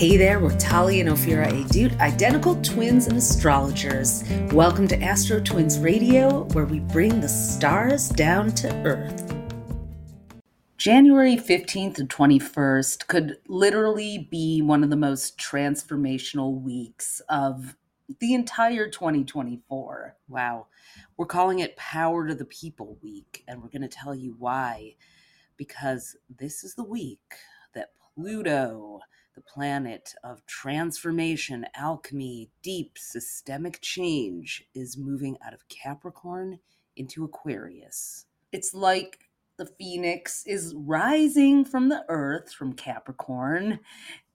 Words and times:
Hey 0.00 0.16
there, 0.16 0.40
we're 0.40 0.56
Talia 0.56 1.04
and 1.04 1.10
Ophira 1.10 1.46
Adut, 1.46 2.00
identical 2.00 2.54
twins 2.62 3.06
and 3.06 3.18
astrologers. 3.18 4.24
Welcome 4.50 4.88
to 4.88 5.02
Astro 5.02 5.40
Twins 5.40 5.78
Radio, 5.78 6.44
where 6.54 6.64
we 6.64 6.80
bring 6.80 7.20
the 7.20 7.28
stars 7.28 8.08
down 8.08 8.50
to 8.52 8.74
Earth. 8.86 9.34
January 10.78 11.36
15th 11.36 11.98
and 11.98 12.08
21st 12.08 13.08
could 13.08 13.36
literally 13.46 14.26
be 14.30 14.62
one 14.62 14.82
of 14.82 14.88
the 14.88 14.96
most 14.96 15.36
transformational 15.36 16.62
weeks 16.62 17.20
of 17.28 17.76
the 18.20 18.32
entire 18.32 18.88
2024. 18.88 20.16
Wow. 20.28 20.68
We're 21.18 21.26
calling 21.26 21.58
it 21.58 21.76
Power 21.76 22.26
to 22.26 22.34
the 22.34 22.46
People 22.46 22.96
Week, 23.02 23.44
and 23.46 23.62
we're 23.62 23.68
going 23.68 23.82
to 23.82 23.88
tell 23.88 24.14
you 24.14 24.34
why. 24.38 24.94
Because 25.58 26.16
this 26.38 26.64
is 26.64 26.74
the 26.74 26.84
week 26.84 27.20
that 27.74 27.90
Pluto 28.14 29.00
the 29.34 29.40
planet 29.40 30.14
of 30.24 30.44
transformation, 30.46 31.66
alchemy, 31.74 32.50
deep 32.62 32.98
systemic 32.98 33.80
change, 33.80 34.64
is 34.74 34.96
moving 34.96 35.36
out 35.44 35.54
of 35.54 35.68
Capricorn 35.68 36.58
into 36.96 37.24
Aquarius. 37.24 38.26
It's 38.52 38.74
like 38.74 39.30
the 39.56 39.66
phoenix 39.66 40.42
is 40.46 40.74
rising 40.74 41.64
from 41.64 41.88
the 41.90 42.04
earth, 42.08 42.52
from 42.52 42.72
Capricorn, 42.72 43.80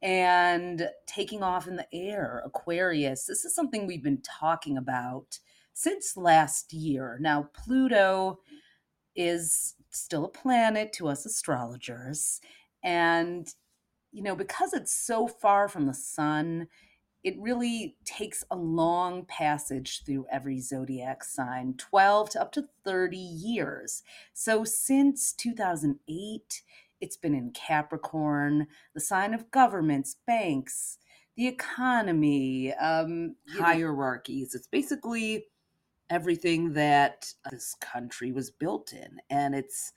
and 0.01 0.87
taking 1.07 1.41
off 1.41 1.67
in 1.67 1.75
the 1.75 1.87
air, 1.91 2.43
Aquarius. 2.45 3.25
This 3.25 3.43
is 3.43 3.55
something 3.55 3.87
we've 3.87 4.03
been 4.03 4.21
talking 4.21 4.77
about 4.77 5.39
since 5.73 6.15
last 6.15 6.73
year. 6.73 7.17
Now, 7.19 7.49
Pluto 7.53 8.39
is 9.15 9.75
still 9.89 10.25
a 10.25 10.29
planet 10.29 10.93
to 10.93 11.07
us 11.07 11.25
astrologers, 11.25 12.39
and 12.83 13.47
you 14.15 14.23
know, 14.23 14.35
because 14.35 14.73
it's 14.73 14.95
so 14.95 15.27
far 15.27 15.67
from 15.67 15.87
the 15.87 15.93
sun, 15.93 16.69
it 17.21 17.35
really 17.37 17.97
takes 18.05 18.45
a 18.49 18.55
long 18.55 19.25
passage 19.25 20.03
through 20.05 20.25
every 20.31 20.61
zodiac 20.61 21.21
sign 21.21 21.73
12 21.77 22.29
to 22.29 22.41
up 22.41 22.53
to 22.53 22.63
30 22.85 23.17
years. 23.17 24.03
So 24.33 24.63
since 24.63 25.33
2008, 25.33 26.61
it's 27.01 27.17
been 27.17 27.35
in 27.35 27.51
Capricorn, 27.51 28.67
the 28.93 29.01
sign 29.01 29.33
of 29.33 29.51
governments, 29.51 30.15
banks, 30.25 30.97
the 31.35 31.47
economy, 31.47 32.73
um, 32.75 33.35
hierarchies. 33.59 34.53
Know. 34.53 34.59
It's 34.59 34.67
basically 34.67 35.47
everything 36.09 36.71
that 36.71 37.33
this 37.51 37.75
country 37.81 38.31
was 38.31 38.49
built 38.49 38.93
in. 38.93 39.17
And 39.29 39.53
it's 39.53 39.91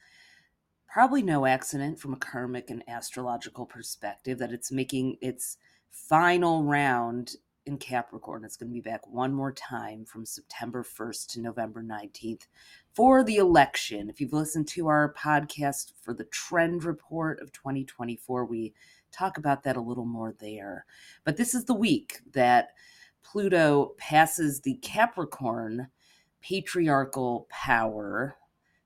probably 0.88 1.22
no 1.22 1.46
accident 1.46 2.00
from 2.00 2.14
a 2.14 2.18
karmic 2.18 2.70
and 2.70 2.82
astrological 2.88 3.66
perspective 3.66 4.38
that 4.38 4.52
it's 4.52 4.72
making 4.72 5.16
its 5.20 5.58
final 5.90 6.64
round 6.64 7.36
in 7.66 7.76
Capricorn. 7.76 8.44
It's 8.44 8.56
going 8.56 8.70
to 8.70 8.74
be 8.74 8.80
back 8.80 9.06
one 9.06 9.34
more 9.34 9.52
time 9.52 10.06
from 10.06 10.24
September 10.24 10.82
1st 10.82 11.26
to 11.32 11.40
November 11.40 11.82
19th 11.82 12.46
for 12.94 13.22
the 13.22 13.36
election. 13.36 14.08
If 14.08 14.20
you've 14.20 14.32
listened 14.32 14.66
to 14.68 14.88
our 14.88 15.12
podcast 15.12 15.92
for 16.00 16.14
the 16.14 16.24
trend 16.24 16.84
report 16.84 17.40
of 17.40 17.52
2024, 17.52 18.46
we 18.46 18.72
talk 19.12 19.36
about 19.36 19.62
that 19.64 19.76
a 19.76 19.82
little 19.82 20.06
more 20.06 20.34
there. 20.38 20.86
But 21.24 21.36
this 21.36 21.54
is 21.54 21.66
the 21.66 21.74
week 21.74 22.20
that 22.32 22.70
Pluto 23.22 23.92
passes 23.98 24.60
the 24.60 24.74
Capricorn 24.76 25.88
patriarchal 26.40 27.46
power, 27.50 28.36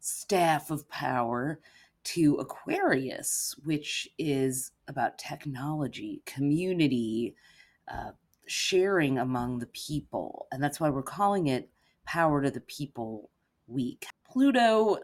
staff 0.00 0.72
of 0.72 0.88
power 0.88 1.60
to 2.04 2.36
Aquarius, 2.36 3.54
which 3.64 4.08
is 4.18 4.72
about 4.88 5.18
technology, 5.18 6.22
community, 6.26 7.34
uh, 7.88 8.10
sharing 8.46 9.18
among 9.18 9.58
the 9.58 9.66
people. 9.66 10.46
And 10.52 10.62
that's 10.62 10.80
why 10.80 10.90
we're 10.90 11.02
calling 11.02 11.46
it 11.46 11.70
Power 12.04 12.42
to 12.42 12.50
the 12.50 12.60
People 12.60 13.30
Week. 13.66 14.06
Pluto, 14.28 14.98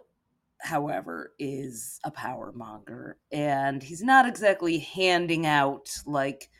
however, 0.60 1.34
is 1.38 2.00
a 2.04 2.10
power 2.10 2.52
monger, 2.52 3.18
and 3.30 3.82
he's 3.82 4.02
not 4.02 4.26
exactly 4.26 4.78
handing 4.78 5.46
out 5.46 5.88
like 6.06 6.50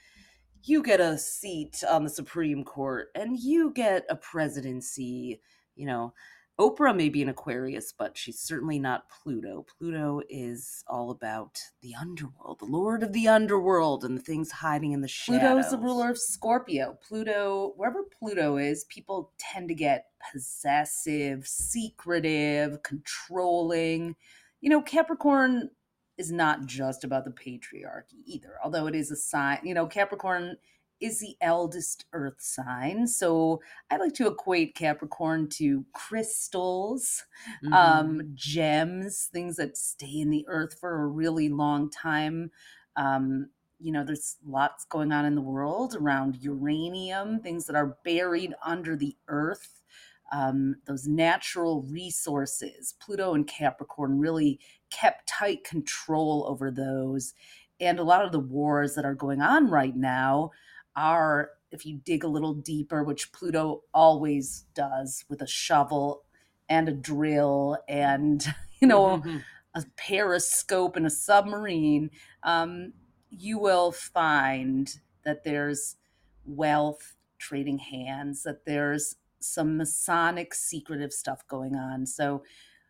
you 0.62 0.82
get 0.82 1.00
a 1.00 1.18
seat 1.18 1.82
on 1.88 2.04
the 2.04 2.10
Supreme 2.10 2.64
Court 2.64 3.08
and 3.14 3.38
you 3.38 3.72
get 3.72 4.04
a 4.08 4.16
presidency, 4.16 5.40
you 5.76 5.86
know. 5.86 6.12
Oprah 6.58 6.96
may 6.96 7.08
be 7.08 7.22
an 7.22 7.28
Aquarius, 7.28 7.92
but 7.96 8.16
she's 8.16 8.41
certainly 8.41 8.80
not 8.80 9.08
Pluto. 9.08 9.64
Pluto 9.78 10.22
is 10.28 10.82
all 10.88 11.12
about 11.12 11.56
the 11.82 11.94
underworld, 11.94 12.58
the 12.58 12.64
lord 12.64 13.04
of 13.04 13.12
the 13.12 13.28
underworld, 13.28 14.04
and 14.04 14.19
the 14.19 14.22
things 14.22 14.50
hiding 14.50 14.91
in 14.91 15.00
the 15.00 15.06
shadows. 15.06 15.41
Pluto's 15.41 15.70
the 15.70 15.78
ruler 15.78 16.10
of 16.10 16.19
Scorpio. 16.19 16.98
Pluto, 17.06 17.74
wherever 17.76 18.02
Pluto 18.02 18.56
is, 18.56 18.84
people 18.84 19.32
tend 19.38 19.69
to 19.69 19.74
get 19.74 20.06
possessive, 20.32 21.46
secretive, 21.46 22.82
controlling. 22.82 24.16
You 24.60 24.70
know, 24.70 24.82
Capricorn 24.82 25.70
is 26.16 26.32
not 26.32 26.66
just 26.66 27.04
about 27.04 27.25
the 27.25 27.30
patriarchy 27.30 28.25
either, 28.26 28.54
although 28.64 28.88
it 28.88 28.96
is 28.96 29.12
a 29.12 29.16
sign, 29.16 29.60
you 29.62 29.75
know, 29.75 29.86
Capricorn 29.86 30.56
is 31.00 31.20
the 31.20 31.36
eldest 31.41 32.06
earth 32.12 32.41
sign. 32.41 33.06
So 33.06 33.60
I 33.91 33.97
like 33.97 34.14
to 34.14 34.26
equate 34.26 34.75
Capricorn 34.75 35.48
to 35.50 35.84
crystals, 35.92 37.25
mm-hmm. 37.64 37.72
um, 37.72 38.22
gems, 38.34 39.28
things 39.32 39.56
that 39.56 39.76
stay 39.76 40.20
in 40.20 40.31
the 40.31 40.44
earth 40.48 40.76
for 40.81 41.03
a 41.03 41.06
really 41.06 41.48
long 41.48 41.91
time. 41.91 42.50
Um, 42.97 43.50
you 43.81 43.92
know, 43.92 44.04
there's 44.04 44.37
lots 44.44 44.84
going 44.87 45.12
on 45.12 45.25
in 45.25 45.34
the 45.34 45.41
world 45.41 45.94
around 45.94 46.37
uranium, 46.41 47.41
things 47.41 47.66
that 47.66 47.76
are 47.76 47.97
buried 48.04 48.54
under 48.64 48.97
the 48.97 49.16
earth. 49.28 49.82
Um, 50.31 50.76
those 50.87 51.06
natural 51.06 51.82
resources. 51.82 52.94
Pluto 53.00 53.32
and 53.32 53.47
Capricorn 53.47 54.19
really 54.19 54.60
kept 54.91 55.26
tight 55.26 55.64
control 55.64 56.44
over 56.47 56.70
those. 56.70 57.32
And 57.81 57.98
a 57.98 58.04
lot 58.04 58.25
of 58.25 58.32
the 58.32 58.41
wars 58.41 58.94
that 58.94 59.06
are 59.06 59.14
going 59.14 59.41
on 59.41 59.70
right 59.70 59.97
now 59.97 60.50
are, 60.98 61.50
if 61.70 61.86
you 61.86 62.00
dig 62.04 62.25
a 62.25 62.28
little 62.28 62.54
deeper, 62.54 63.04
which 63.04 63.32
Pluto 63.32 63.82
always 63.94 64.64
does 64.75 65.25
with 65.28 65.42
a 65.42 65.47
shovel 65.47 66.25
and 66.69 66.88
a 66.88 66.92
drill 66.92 67.78
and, 67.88 68.44
you 68.81 68.88
know, 68.88 69.19
mm-hmm. 69.19 69.38
a 69.75 69.84
periscope 69.97 70.97
and 70.97 71.06
a 71.06 71.10
submarine, 71.10 72.10
um, 72.42 72.92
you 73.31 73.58
will 73.58 73.92
find 73.92 74.98
that 75.25 75.44
there's 75.44 75.97
wealth 76.44 77.16
trading 77.38 77.78
hands, 77.78 78.42
that 78.42 78.64
there's 78.64 79.16
some 79.41 79.76
Masonic 79.76 80.54
secretive 80.54 81.12
stuff 81.12 81.47
going 81.47 81.76
on. 81.76 82.06
So 82.06 82.42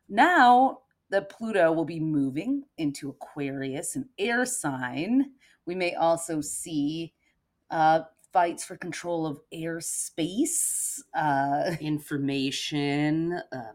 now 0.08 0.78
that 1.10 1.28
Pluto 1.28 1.72
will 1.72 1.84
be 1.84 2.00
moving 2.00 2.64
into 2.76 3.08
Aquarius, 3.08 3.96
an 3.96 4.08
air 4.18 4.44
sign, 4.44 5.32
we 5.66 5.74
may 5.74 5.94
also 5.94 6.40
see 6.40 7.12
uh, 7.70 8.00
fights 8.32 8.64
for 8.64 8.76
control 8.76 9.26
of 9.26 9.40
airspace, 9.52 11.00
uh, 11.14 11.72
information, 11.80 13.40
uh, 13.52 13.72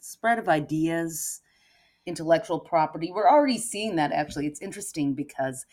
spread 0.00 0.38
of 0.38 0.48
ideas, 0.48 1.40
intellectual 2.06 2.60
property. 2.60 3.12
We're 3.12 3.28
already 3.28 3.58
seeing 3.58 3.96
that 3.96 4.12
actually. 4.12 4.46
It's 4.46 4.60
interesting 4.60 5.14
because 5.14 5.66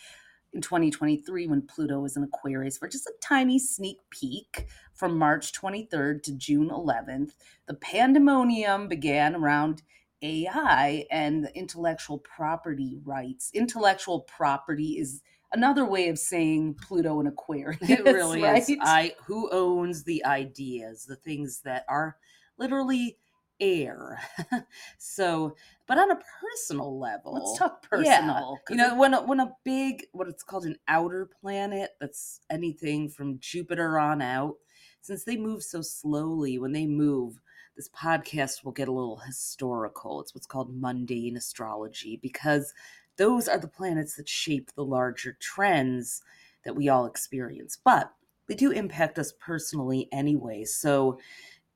in 0.53 0.62
2023, 0.62 1.47
when 1.47 1.62
Pluto 1.62 2.00
was 2.00 2.17
in 2.17 2.23
Aquarius, 2.23 2.78
for 2.78 2.88
just 2.88 3.07
a 3.07 3.13
tiny 3.22 3.59
sneak 3.59 3.97
peek 4.09 4.67
from 4.94 5.17
March 5.17 5.51
23rd 5.53 6.23
to 6.23 6.31
June 6.34 6.69
11th, 6.69 7.34
the 7.67 7.75
pandemonium 7.75 8.88
began 8.88 9.35
around 9.35 9.84
AI 10.22 11.06
and 11.11 11.50
intellectual 11.53 12.17
property 12.17 13.00
rights. 13.06 13.51
Intellectual 13.53 14.22
property 14.22 14.97
is 14.97 15.22
another 15.51 15.85
way 15.85 16.09
of 16.09 16.19
saying 16.19 16.75
Pluto 16.75 17.19
and 17.19 17.28
Aquarius. 17.28 17.79
It 17.90 18.03
really 18.03 18.43
right? 18.43 18.67
is. 18.67 18.78
I 18.81 19.13
who 19.25 19.49
owns 19.51 20.03
the 20.03 20.23
ideas, 20.25 21.05
the 21.05 21.16
things 21.16 21.61
that 21.61 21.85
are 21.87 22.17
literally 22.57 23.17
air. 23.59 24.19
so, 24.97 25.55
but 25.87 25.97
on 25.97 26.11
a 26.11 26.19
personal 26.40 26.99
level, 26.99 27.34
let's 27.34 27.57
talk 27.57 27.81
personal. 27.84 28.59
Yeah, 28.69 28.73
you 28.73 28.75
know, 28.75 28.96
when 28.96 29.13
a, 29.13 29.22
when 29.22 29.40
a 29.40 29.53
big 29.63 30.05
what 30.11 30.28
it's 30.28 30.43
called 30.43 30.66
an 30.66 30.78
outer 30.87 31.29
planet 31.41 31.91
that's 31.99 32.41
anything 32.49 33.09
from 33.09 33.40
Jupiter 33.40 33.99
on 33.99 34.22
out, 34.22 34.55
since 35.02 35.23
they 35.23 35.37
move 35.37 35.63
so 35.63 35.81
slowly, 35.81 36.57
when 36.57 36.72
they 36.72 36.85
move. 36.85 37.40
This 37.75 37.87
podcast 37.87 38.66
will 38.66 38.73
get 38.73 38.90
a 38.90 38.91
little 38.91 39.22
historical. 39.25 40.19
It's 40.19 40.35
what's 40.35 40.45
called 40.45 40.75
mundane 40.75 41.37
astrology 41.37 42.19
because 42.22 42.73
those 43.19 43.49
are 43.49 43.59
the 43.59 43.67
planets 43.67 44.16
that 44.16 44.29
shape 44.29 44.71
the 44.73 44.83
larger 44.83 45.37
trends 45.41 46.23
that 46.63 46.75
we 46.75 46.87
all 46.87 47.05
experience. 47.05 47.77
But 47.83 48.13
they 48.47 48.55
do 48.55 48.71
impact 48.71 49.19
us 49.19 49.33
personally 49.39 50.07
anyway. 50.11 50.63
So 50.63 51.19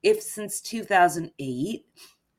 if 0.02 0.22
since 0.22 0.62
2008, 0.62 1.86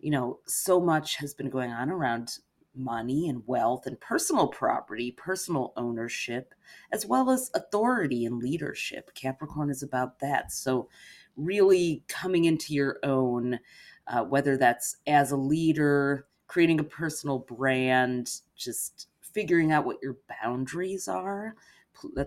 you 0.00 0.10
know, 0.10 0.40
so 0.46 0.80
much 0.80 1.16
has 1.16 1.34
been 1.34 1.50
going 1.50 1.70
on 1.70 1.90
around 1.90 2.38
money 2.74 3.28
and 3.28 3.42
wealth 3.46 3.86
and 3.86 4.00
personal 4.00 4.48
property, 4.48 5.12
personal 5.12 5.74
ownership, 5.76 6.54
as 6.90 7.06
well 7.06 7.30
as 7.30 7.50
authority 7.54 8.24
and 8.24 8.42
leadership. 8.42 9.14
Capricorn 9.14 9.70
is 9.70 9.82
about 9.82 10.18
that. 10.20 10.50
So, 10.50 10.88
really 11.36 12.04
coming 12.08 12.46
into 12.46 12.72
your 12.72 12.98
own, 13.02 13.58
uh, 14.06 14.24
whether 14.24 14.56
that's 14.56 14.96
as 15.06 15.30
a 15.30 15.36
leader, 15.36 16.26
creating 16.46 16.81
a 16.81 16.85
personal 16.85 17.38
brand, 17.38 18.41
just 18.56 19.08
figuring 19.20 19.73
out 19.73 19.85
what 19.85 19.99
your 20.02 20.17
boundaries 20.43 21.08
are. 21.08 21.55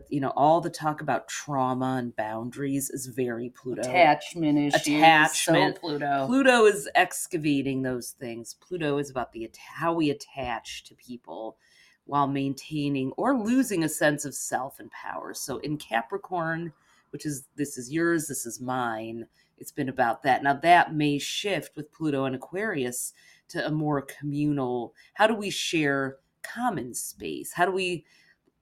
You 0.09 0.21
know 0.21 0.31
all 0.35 0.61
the 0.61 0.69
talk 0.69 1.01
about 1.01 1.27
trauma 1.27 1.97
and 1.99 2.15
boundaries 2.15 2.89
is 2.89 3.07
very 3.07 3.49
pluto. 3.49 3.81
Attachment 3.81 4.57
issues 4.57 4.87
attachment. 4.87 5.75
So 5.75 5.81
pluto. 5.81 6.25
Pluto 6.25 6.65
is 6.65 6.89
excavating 6.95 7.81
those 7.81 8.11
things. 8.11 8.55
Pluto 8.55 8.97
is 8.97 9.09
about 9.09 9.33
the 9.33 9.49
how 9.75 9.93
we 9.93 10.09
attach 10.09 10.85
to 10.85 10.95
people 10.95 11.57
while 12.05 12.27
maintaining 12.27 13.11
or 13.17 13.37
losing 13.37 13.83
a 13.83 13.89
sense 13.89 14.23
of 14.23 14.33
self 14.33 14.79
and 14.79 14.89
power. 14.91 15.33
So 15.33 15.57
in 15.57 15.77
capricorn 15.77 16.73
which 17.11 17.25
is 17.25 17.45
this 17.55 17.77
is 17.77 17.91
yours 17.91 18.27
this 18.27 18.45
is 18.45 18.59
mine 18.59 19.25
it's 19.57 19.71
been 19.71 19.89
about 19.89 20.23
that. 20.23 20.43
Now 20.43 20.53
that 20.53 20.93
may 20.93 21.17
shift 21.17 21.75
with 21.75 21.91
pluto 21.91 22.25
and 22.25 22.35
aquarius 22.35 23.13
to 23.47 23.65
a 23.65 23.71
more 23.71 24.01
communal 24.01 24.93
how 25.15 25.27
do 25.27 25.35
we 25.35 25.49
share 25.49 26.17
common 26.43 26.93
space 26.93 27.53
how 27.53 27.65
do 27.65 27.71
we 27.71 28.05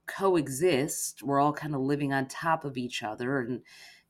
coexist. 0.08 1.24
We're 1.24 1.40
all 1.40 1.54
kind 1.54 1.76
of 1.76 1.82
living 1.82 2.14
on 2.14 2.28
top 2.28 2.66
of 2.66 2.78
each 2.78 3.04
other. 3.04 3.40
And, 3.40 3.62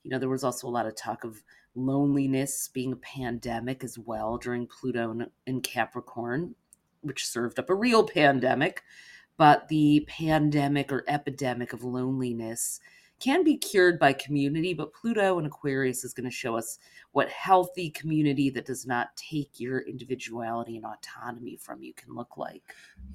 you 0.03 0.11
know, 0.11 0.19
there 0.19 0.29
was 0.29 0.43
also 0.43 0.67
a 0.67 0.69
lot 0.69 0.87
of 0.87 0.95
talk 0.95 1.23
of 1.23 1.43
loneliness 1.75 2.69
being 2.73 2.93
a 2.93 2.97
pandemic 2.97 3.83
as 3.83 3.97
well 3.97 4.37
during 4.37 4.67
Pluto 4.67 5.27
and 5.47 5.63
Capricorn, 5.63 6.55
which 7.01 7.27
served 7.27 7.59
up 7.59 7.69
a 7.69 7.75
real 7.75 8.03
pandemic. 8.07 8.83
But 9.37 9.67
the 9.67 10.05
pandemic 10.07 10.91
or 10.91 11.03
epidemic 11.07 11.73
of 11.73 11.83
loneliness 11.83 12.79
can 13.25 13.43
be 13.43 13.57
cured 13.57 13.97
by 13.97 14.13
community, 14.13 14.75
but 14.75 14.93
Pluto 14.93 15.39
and 15.39 15.47
Aquarius 15.47 16.03
is 16.03 16.13
going 16.13 16.29
to 16.29 16.35
show 16.35 16.55
us 16.55 16.77
what 17.11 17.27
healthy 17.29 17.89
community 17.89 18.51
that 18.51 18.67
does 18.67 18.85
not 18.85 19.15
take 19.15 19.59
your 19.59 19.79
individuality 19.79 20.77
and 20.77 20.85
autonomy 20.85 21.55
from 21.55 21.81
you 21.81 21.91
can 21.95 22.13
look 22.13 22.37
like. 22.37 22.61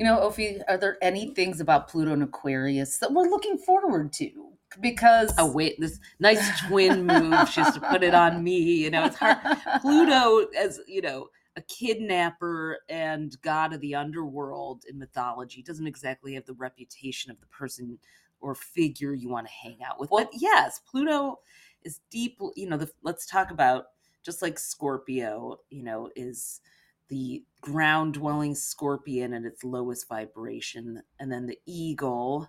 You 0.00 0.06
know, 0.06 0.18
Ophi, 0.18 0.62
are 0.66 0.76
there 0.76 0.98
any 1.00 1.32
things 1.34 1.60
about 1.60 1.86
Pluto 1.86 2.12
and 2.12 2.24
Aquarius 2.24 2.98
that 2.98 3.12
we're 3.12 3.28
looking 3.28 3.56
forward 3.56 4.12
to? 4.14 4.48
Because 4.80 5.32
oh 5.38 5.52
wait, 5.52 5.78
this 5.78 6.00
nice 6.18 6.60
twin 6.66 7.06
move, 7.06 7.48
just 7.52 7.74
to 7.74 7.80
put 7.80 8.02
it 8.02 8.14
on 8.14 8.42
me. 8.42 8.58
You 8.58 8.90
know, 8.90 9.04
it's 9.04 9.16
hard. 9.16 9.38
Pluto, 9.80 10.48
as 10.58 10.80
you 10.88 11.02
know, 11.02 11.28
a 11.56 11.62
kidnapper 11.62 12.78
and 12.88 13.36
god 13.42 13.72
of 13.72 13.80
the 13.80 13.94
underworld 13.94 14.84
in 14.88 14.98
mythology 14.98 15.62
doesn't 15.62 15.86
exactly 15.86 16.34
have 16.34 16.46
the 16.46 16.54
reputation 16.54 17.30
of 17.30 17.40
the 17.40 17.46
person 17.46 17.98
or 18.40 18.54
figure 18.54 19.14
you 19.14 19.28
want 19.28 19.46
to 19.46 19.52
hang 19.52 19.78
out 19.84 19.98
with. 19.98 20.10
Well, 20.10 20.24
but 20.24 20.40
yes, 20.40 20.80
Pluto 20.90 21.40
is 21.82 22.00
deep. 22.10 22.38
You 22.56 22.68
know, 22.68 22.76
the, 22.76 22.90
let's 23.02 23.26
talk 23.26 23.50
about 23.50 23.86
just 24.22 24.42
like 24.42 24.58
Scorpio. 24.58 25.58
You 25.70 25.82
know, 25.82 26.10
is 26.16 26.60
the 27.08 27.42
ground 27.60 28.14
dwelling 28.14 28.54
scorpion 28.54 29.34
at 29.34 29.44
its 29.44 29.64
lowest 29.64 30.08
vibration, 30.08 31.02
and 31.18 31.30
then 31.30 31.46
the 31.46 31.58
eagle 31.66 32.48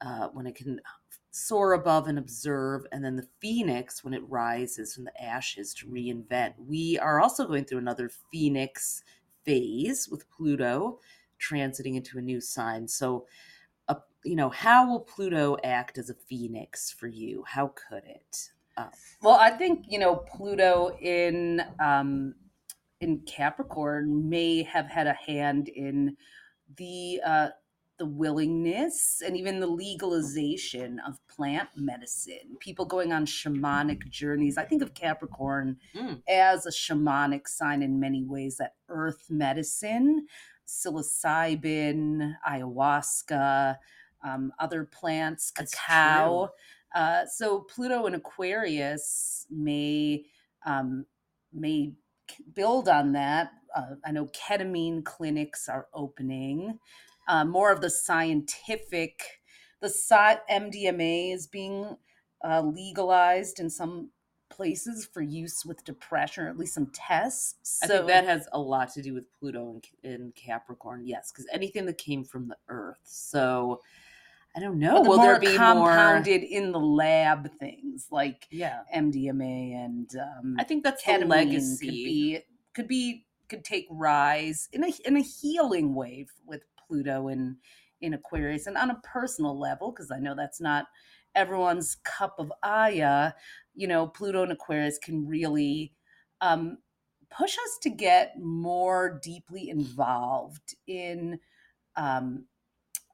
uh, 0.00 0.28
when 0.28 0.46
it 0.46 0.54
can 0.54 0.80
soar 1.30 1.74
above 1.74 2.08
and 2.08 2.18
observe, 2.18 2.86
and 2.92 3.04
then 3.04 3.16
the 3.16 3.28
phoenix 3.40 4.02
when 4.02 4.14
it 4.14 4.28
rises 4.28 4.94
from 4.94 5.04
the 5.04 5.22
ashes 5.22 5.74
to 5.74 5.86
reinvent. 5.86 6.54
We 6.58 6.98
are 6.98 7.20
also 7.20 7.46
going 7.46 7.64
through 7.64 7.78
another 7.78 8.10
phoenix 8.30 9.02
phase 9.44 10.08
with 10.08 10.28
Pluto 10.30 11.00
transiting 11.40 11.96
into 11.96 12.18
a 12.18 12.22
new 12.22 12.40
sign. 12.40 12.88
So 12.88 13.26
you 14.24 14.36
know, 14.36 14.50
how 14.50 14.88
will 14.88 15.00
Pluto 15.00 15.56
act 15.64 15.98
as 15.98 16.10
a 16.10 16.14
phoenix 16.14 16.90
for 16.90 17.06
you? 17.06 17.44
How 17.46 17.72
could 17.88 18.04
it? 18.04 18.50
Um, 18.76 18.90
well, 19.22 19.36
I 19.36 19.50
think 19.50 19.86
you 19.88 19.98
know 19.98 20.16
Pluto 20.16 20.96
in 21.00 21.62
um, 21.80 22.34
in 23.00 23.20
Capricorn 23.20 24.28
may 24.28 24.62
have 24.62 24.86
had 24.86 25.06
a 25.06 25.14
hand 25.14 25.68
in 25.68 26.16
the 26.76 27.20
uh, 27.24 27.48
the 27.98 28.06
willingness 28.06 29.22
and 29.24 29.36
even 29.36 29.58
the 29.58 29.66
legalization 29.66 31.00
of 31.06 31.18
plant 31.26 31.68
medicine. 31.76 32.56
People 32.60 32.84
going 32.84 33.12
on 33.12 33.26
shamanic 33.26 34.08
journeys. 34.08 34.56
I 34.56 34.64
think 34.64 34.82
of 34.82 34.94
Capricorn 34.94 35.76
mm. 35.94 36.22
as 36.28 36.66
a 36.66 36.70
shamanic 36.70 37.48
sign 37.48 37.82
in 37.82 37.98
many 37.98 38.22
ways. 38.22 38.56
That 38.58 38.74
earth 38.88 39.26
medicine, 39.28 40.26
psilocybin, 40.68 42.34
ayahuasca 42.48 43.76
um, 44.24 44.52
other 44.58 44.84
plants, 44.84 45.50
cacao. 45.50 46.50
Uh, 46.94 47.26
so 47.26 47.60
Pluto 47.60 48.06
and 48.06 48.16
Aquarius 48.16 49.46
may 49.50 50.24
um, 50.66 51.06
may 51.52 51.92
build 52.54 52.88
on 52.88 53.12
that. 53.12 53.52
Uh, 53.74 53.94
I 54.04 54.12
know 54.12 54.26
ketamine 54.26 55.04
clinics 55.04 55.68
are 55.68 55.86
opening. 55.94 56.78
Uh, 57.28 57.44
more 57.44 57.70
of 57.70 57.80
the 57.80 57.90
scientific, 57.90 59.22
the 59.80 59.90
MDMA 60.50 61.34
is 61.34 61.46
being 61.46 61.96
uh, 62.42 62.62
legalized 62.62 63.60
in 63.60 63.68
some 63.70 64.10
places 64.50 65.08
for 65.12 65.22
use 65.22 65.64
with 65.64 65.84
depression, 65.84 66.44
or 66.44 66.48
at 66.48 66.58
least 66.58 66.74
some 66.74 66.90
tests. 66.92 67.80
So, 67.80 67.84
I 67.84 67.88
think 67.88 68.08
that 68.08 68.24
has 68.24 68.48
a 68.52 68.58
lot 68.58 68.92
to 68.94 69.02
do 69.02 69.14
with 69.14 69.26
Pluto 69.38 69.80
and, 70.04 70.34
Capricorn. 70.34 71.06
Yes, 71.06 71.30
because 71.30 71.46
anything 71.52 71.86
that 71.86 71.98
came 71.98 72.24
from 72.24 72.48
the 72.48 72.56
Earth. 72.68 73.00
So 73.04 73.80
I 74.56 74.60
don't 74.60 74.78
know. 74.78 75.02
The 75.02 75.08
Will 75.08 75.18
there 75.18 75.38
be 75.38 75.46
more 75.46 75.56
compounded 75.56 76.40
more... 76.42 76.50
in 76.50 76.72
the 76.72 76.80
lab 76.80 77.50
things 77.58 78.08
like 78.10 78.46
yeah. 78.50 78.80
MDMA 78.94 79.74
and 79.74 80.10
um, 80.16 80.56
I 80.58 80.64
think 80.64 80.84
that's 80.84 81.04
the 81.04 81.18
legacy. 81.18 81.86
Could 81.86 81.94
be 81.94 82.40
could 82.74 82.88
be 82.88 83.26
could 83.48 83.64
take 83.64 83.86
rise 83.90 84.68
in 84.72 84.84
a 84.84 84.90
in 85.04 85.16
a 85.16 85.22
healing 85.22 85.94
way 85.94 86.26
with 86.46 86.62
Pluto 86.86 87.28
in 87.28 87.56
in 88.00 88.14
Aquarius 88.14 88.66
and 88.66 88.76
on 88.76 88.90
a 88.90 89.00
personal 89.02 89.58
level 89.58 89.90
because 89.90 90.10
I 90.10 90.18
know 90.18 90.34
that's 90.34 90.60
not 90.60 90.86
everyone's 91.34 91.96
cup 92.04 92.36
of 92.38 92.52
aya. 92.62 93.32
You 93.74 93.88
know, 93.88 94.06
Pluto 94.06 94.42
and 94.42 94.52
Aquarius 94.52 94.98
can 94.98 95.26
really 95.26 95.92
um, 96.40 96.78
push 97.30 97.56
us 97.56 97.78
to 97.82 97.90
get 97.90 98.34
more 98.40 99.20
deeply 99.22 99.68
involved 99.68 100.74
in 100.86 101.38
um, 101.96 102.44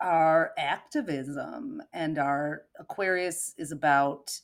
our 0.00 0.52
activism 0.58 1.82
and 1.92 2.18
our 2.18 2.62
Aquarius 2.78 3.54
is 3.56 3.72
about 3.72 4.38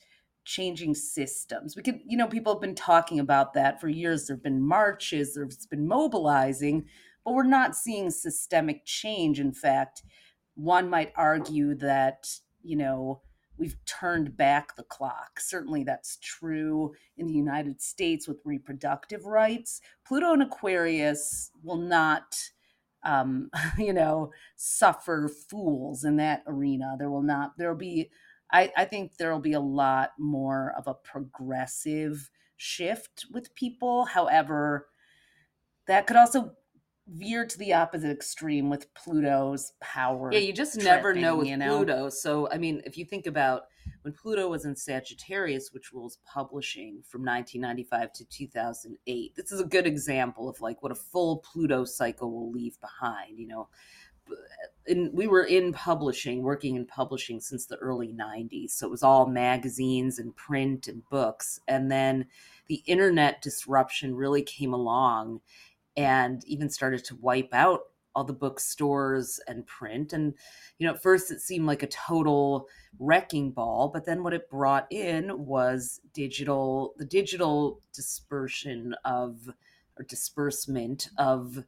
changing 0.44 0.94
systems. 0.94 1.76
We 1.76 1.82
could, 1.82 2.00
you 2.06 2.16
know, 2.16 2.26
people 2.26 2.54
have 2.54 2.62
been 2.62 2.74
talking 2.74 3.20
about 3.20 3.54
that 3.54 3.80
for 3.80 3.88
years. 3.88 4.26
There 4.26 4.36
have 4.36 4.42
been 4.42 4.62
marches, 4.62 5.34
there's 5.34 5.66
been 5.66 5.86
mobilizing, 5.86 6.86
but 7.24 7.34
we're 7.34 7.42
not 7.44 7.76
seeing 7.76 8.10
systemic 8.10 8.84
change. 8.84 9.38
In 9.38 9.52
fact, 9.52 10.02
one 10.54 10.88
might 10.88 11.12
argue 11.14 11.74
that, 11.76 12.26
you 12.62 12.76
know, 12.76 13.20
we've 13.60 13.76
turned 13.84 14.36
back 14.36 14.74
the 14.74 14.82
clock. 14.82 15.38
Certainly 15.38 15.84
that's 15.84 16.16
true 16.16 16.94
in 17.18 17.26
the 17.26 17.34
United 17.34 17.80
States 17.82 18.26
with 18.26 18.40
reproductive 18.44 19.26
rights. 19.26 19.82
Pluto 20.06 20.32
and 20.32 20.42
Aquarius 20.42 21.50
will 21.62 21.76
not 21.76 22.36
um, 23.02 23.50
you 23.78 23.92
know, 23.92 24.32
suffer 24.56 25.28
fools 25.28 26.04
in 26.04 26.16
that 26.16 26.42
arena. 26.46 26.96
There 26.98 27.10
will 27.10 27.22
not, 27.22 27.52
there'll 27.58 27.76
be, 27.76 28.10
I, 28.50 28.72
I 28.76 28.84
think 28.86 29.16
there'll 29.16 29.40
be 29.40 29.52
a 29.52 29.60
lot 29.60 30.12
more 30.18 30.74
of 30.76 30.86
a 30.86 30.94
progressive 30.94 32.30
shift 32.56 33.26
with 33.30 33.54
people. 33.54 34.06
However, 34.06 34.88
that 35.86 36.06
could 36.06 36.16
also 36.16 36.52
veer 37.12 37.44
to 37.44 37.58
the 37.58 37.74
opposite 37.74 38.10
extreme 38.10 38.70
with 38.70 38.92
Pluto's 38.94 39.72
power. 39.80 40.32
Yeah, 40.32 40.38
you 40.38 40.52
just 40.52 40.76
never 40.78 41.14
know 41.14 41.36
with 41.36 41.48
you 41.48 41.56
know? 41.56 41.78
Pluto. 41.78 42.08
So, 42.08 42.48
I 42.50 42.58
mean, 42.58 42.82
if 42.84 42.96
you 42.96 43.04
think 43.04 43.26
about 43.26 43.64
when 44.02 44.14
Pluto 44.14 44.48
was 44.48 44.64
in 44.64 44.76
Sagittarius, 44.76 45.72
which 45.72 45.92
rules 45.92 46.18
publishing 46.24 47.02
from 47.06 47.22
1995 47.22 48.12
to 48.14 48.24
2008, 48.26 49.34
this 49.34 49.52
is 49.52 49.60
a 49.60 49.64
good 49.64 49.86
example 49.86 50.48
of 50.48 50.60
like 50.60 50.82
what 50.82 50.92
a 50.92 50.96
full 50.96 51.38
Pluto 51.38 51.84
cycle 51.84 52.30
will 52.30 52.50
leave 52.50 52.80
behind. 52.80 53.38
You 53.38 53.48
know, 53.48 53.68
and 54.86 55.12
we 55.12 55.26
were 55.26 55.44
in 55.44 55.72
publishing, 55.72 56.42
working 56.42 56.76
in 56.76 56.86
publishing 56.86 57.40
since 57.40 57.66
the 57.66 57.76
early 57.76 58.08
90s. 58.08 58.70
So 58.70 58.86
it 58.86 58.90
was 58.90 59.02
all 59.02 59.26
magazines 59.26 60.18
and 60.18 60.34
print 60.34 60.88
and 60.88 61.02
books. 61.10 61.60
And 61.68 61.90
then 61.90 62.26
the 62.66 62.82
internet 62.86 63.42
disruption 63.42 64.14
really 64.14 64.42
came 64.42 64.72
along 64.72 65.40
and 66.00 66.42
even 66.46 66.70
started 66.70 67.04
to 67.04 67.16
wipe 67.16 67.52
out 67.52 67.80
all 68.14 68.24
the 68.24 68.32
bookstores 68.32 69.38
and 69.46 69.66
print. 69.66 70.12
And, 70.12 70.34
you 70.78 70.86
know, 70.86 70.94
at 70.94 71.02
first 71.02 71.30
it 71.30 71.40
seemed 71.40 71.66
like 71.66 71.82
a 71.82 71.88
total 71.88 72.66
wrecking 72.98 73.52
ball, 73.52 73.90
but 73.92 74.06
then 74.06 74.22
what 74.22 74.32
it 74.32 74.50
brought 74.50 74.86
in 74.90 75.44
was 75.44 76.00
digital, 76.12 76.94
the 76.96 77.04
digital 77.04 77.80
dispersion 77.92 78.94
of, 79.04 79.50
or 79.96 80.04
disbursement 80.04 81.10
of 81.18 81.62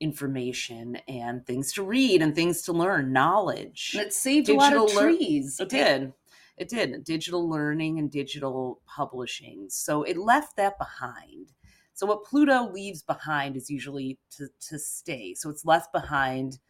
information 0.00 0.96
and 1.08 1.46
things 1.46 1.72
to 1.72 1.82
read 1.82 2.20
and 2.22 2.34
things 2.34 2.62
to 2.62 2.72
learn, 2.72 3.12
knowledge. 3.12 3.92
And 3.94 4.06
it 4.06 4.12
saved 4.12 4.50
a 4.50 4.54
lot 4.54 4.74
of 4.74 4.82
Digital 4.88 5.02
trees. 5.02 5.58
It 5.58 5.70
did. 5.70 6.12
It 6.58 6.68
did. 6.68 7.04
Digital 7.04 7.48
learning 7.48 7.98
and 7.98 8.10
digital 8.10 8.80
publishing. 8.86 9.66
So 9.68 10.02
it 10.02 10.18
left 10.18 10.56
that 10.56 10.78
behind. 10.78 11.52
So 11.98 12.06
what 12.06 12.22
Pluto 12.22 12.70
leaves 12.70 13.02
behind 13.02 13.56
is 13.56 13.68
usually 13.68 14.20
to, 14.36 14.46
to 14.68 14.78
stay. 14.78 15.34
So 15.34 15.50
it's 15.50 15.64
left 15.64 15.92
behind 15.92 16.60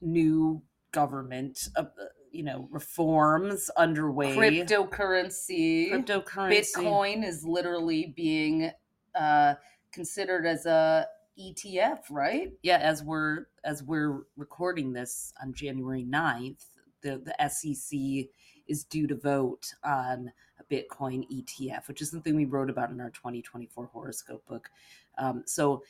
new 0.00 0.62
government, 0.90 1.68
uh, 1.76 1.82
uh, 1.82 2.06
you 2.32 2.42
know, 2.42 2.66
reforms 2.72 3.70
underway. 3.76 4.34
Cryptocurrency. 4.34 5.92
Cryptocurrency. 5.92 6.74
Bitcoin 6.74 7.24
is 7.24 7.44
literally 7.44 8.12
being 8.16 8.72
uh, 9.14 9.54
considered 9.92 10.44
as 10.44 10.66
a 10.66 11.06
ETF, 11.38 12.00
right? 12.10 12.50
yeah 12.62 12.78
as 12.78 13.00
we're 13.04 13.46
as 13.64 13.84
we're 13.84 14.22
recording 14.36 14.92
this 14.92 15.32
on 15.40 15.52
january 15.52 16.04
9th 16.04 16.64
the 17.02 17.22
the 17.24 17.48
sec 17.48 18.28
is 18.68 18.84
due 18.84 19.06
to 19.06 19.14
vote 19.14 19.74
on 19.84 20.32
a 20.60 20.64
bitcoin 20.72 21.26
etf 21.32 21.88
which 21.88 22.02
is 22.02 22.10
something 22.10 22.34
we 22.34 22.44
wrote 22.44 22.70
about 22.70 22.90
in 22.90 23.00
our 23.00 23.10
2024 23.10 23.86
horoscope 23.92 24.44
book 24.46 24.70
um, 25.18 25.42
so 25.46 25.82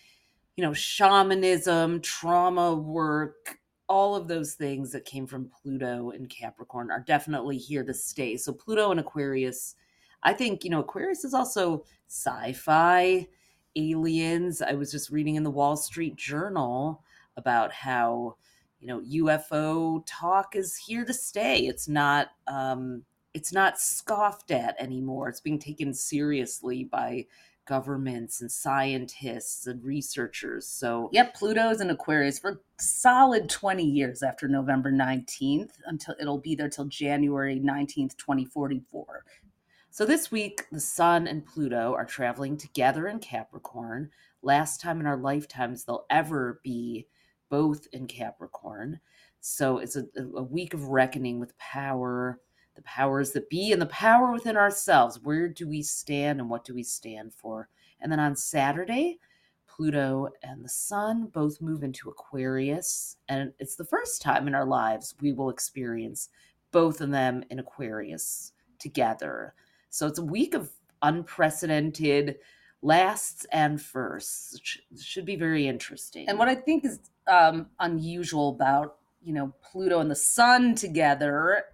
you 0.57 0.65
know 0.65 0.73
shamanism 0.73 2.01
trauma 2.01 2.75
work 2.75 3.59
all 3.89 4.15
of 4.15 4.29
those 4.29 4.55
things 4.55 4.93
that 4.93 5.05
came 5.05 5.27
from 5.27 5.51
pluto 5.63 6.11
and 6.11 6.29
capricorn 6.29 6.91
are 6.91 7.01
definitely 7.01 7.57
here 7.57 7.85
to 7.85 7.95
stay 7.95 8.37
so 8.37 8.53
pluto 8.53 8.91
and 8.91 9.01
aquarius 9.01 9.75
i 10.23 10.33
think 10.33 10.65
you 10.65 10.71
know 10.71 10.81
aquarius 10.81 11.25
is 11.25 11.35
also 11.35 11.85
sci-fi 12.09 13.27
aliens. 13.79 14.61
I 14.61 14.73
was 14.73 14.91
just 14.91 15.11
reading 15.11 15.37
in 15.37 15.45
the 15.45 15.51
Wall 15.51 15.77
Street 15.77 16.17
Journal 16.17 17.03
about 17.37 17.73
how 17.73 18.37
you 18.81 18.87
know 18.87 19.01
UFO 19.01 20.03
talk 20.07 20.57
is 20.57 20.77
here 20.77 21.05
to 21.05 21.15
stay. 21.15 21.67
It's 21.67 21.89
not 21.89 22.29
um, 22.47 23.03
it's 23.35 23.53
not 23.53 23.79
scoffed 23.79 24.51
at 24.51 24.81
anymore. 24.81 25.29
It's 25.29 25.41
being 25.41 25.59
taken 25.59 25.93
seriously 25.95 26.85
by 26.85 27.27
governments 27.67 28.41
and 28.41 28.51
scientists 28.51 29.67
and 29.67 29.85
researchers. 29.85 30.67
So 30.67 31.11
Yep, 31.13 31.35
Pluto's 31.35 31.81
in 31.83 31.91
Aquarius 31.91 32.39
for 32.39 32.63
solid 32.81 33.51
20 33.51 33.85
years 33.85 34.23
after 34.23 34.49
November 34.49 34.91
19th 34.91 35.73
until 35.85 36.15
it'll 36.19 36.39
be 36.39 36.55
there 36.55 36.71
till 36.71 36.87
January 36.87 37.61
19th, 37.61 38.17
2044. 38.17 39.25
So 39.91 40.07
this 40.07 40.31
week, 40.31 40.65
the 40.73 40.81
Sun 40.81 41.27
and 41.27 41.45
Pluto 41.45 41.93
are 41.95 42.07
traveling 42.07 42.57
together 42.57 43.07
in 43.09 43.19
Capricorn. 43.19 44.11
Last 44.43 44.81
time 44.81 45.01
in 45.01 45.07
our 45.07 45.17
lifetimes 45.17 45.85
they'll 45.85 46.07
ever 46.09 46.61
be 46.63 47.07
both 47.49 47.87
in 47.93 48.07
Capricorn. 48.07 49.01
So 49.41 49.79
it's 49.79 49.97
a, 49.97 50.05
a 50.37 50.43
week 50.43 50.75
of 50.75 50.89
reckoning 50.89 51.39
with 51.39 51.57
power, 51.59 52.41
the 52.75 52.83
powers 52.83 53.33
that 53.33 53.49
be, 53.49 53.73
and 53.73 53.81
the 53.81 53.87
power 53.87 54.33
within 54.33 54.57
ourselves. 54.57 55.21
Where 55.23 55.49
do 55.49 55.69
we 55.69 55.83
stand 55.83 56.41
and 56.41 56.51
what 56.51 56.65
do 56.65 56.75
we 56.75 56.83
stand 56.83 57.35
for? 57.35 57.69
And 58.01 58.11
then 58.11 58.21
on 58.21 58.37
Saturday, 58.37 59.19
Pluto 59.67 60.29
and 60.43 60.65
the 60.65 60.69
Sun 60.69 61.27
both 61.27 61.61
move 61.61 61.85
into 61.85 62.11
Aquarius. 62.11 63.17
And 63.29 63.53
it's 63.59 63.77
the 63.77 63.85
first 63.85 64.21
time 64.21 64.49
in 64.49 64.55
our 64.55 64.67
lives 64.67 65.15
we 65.21 65.33
will 65.33 65.51
experience 65.51 66.31
both 66.73 67.01
of 67.01 67.11
them 67.11 67.45
in 67.51 67.59
Aquarius 67.59 68.53
together. 68.79 69.55
So 69.91 70.07
it's 70.07 70.19
a 70.19 70.25
week 70.25 70.55
of 70.55 70.71
unprecedented 71.03 72.37
lasts 72.83 73.47
and 73.53 73.81
firsts. 73.81 74.59
Sh- 74.63 74.79
Should 75.01 75.25
be 75.25 75.37
very 75.37 75.67
interesting. 75.67 76.29
And 76.29 76.39
what 76.39 76.49
I 76.49 76.55
think 76.55 76.85
is 76.85 76.99
um, 77.27 77.67
unusual 77.81 78.51
about 78.51 78.97
you 79.23 79.33
know 79.33 79.55
Pluto 79.63 80.01
and 80.01 80.11
the 80.11 80.17
Sun 80.17 80.77
together, 80.77 81.65